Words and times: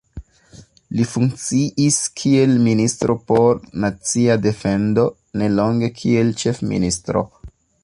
Li 0.99 1.03
funkciis 1.09 1.97
kiel 2.21 2.55
ministro 2.69 3.17
por 3.33 3.61
nacia 3.85 4.39
defendo, 4.47 5.05
nelonge 5.43 5.93
kiel 6.01 6.35
ĉefministro. 6.45 7.27